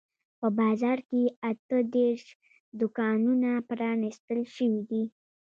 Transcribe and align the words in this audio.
په 0.39 0.47
بازار 0.59 0.97
کې 1.09 1.21
اته 1.49 1.77
دیرش 1.93 2.25
دوکانونه 2.79 3.49
پرانیستل 3.69 4.39
شوي 4.55 4.81
دي. 4.89 5.03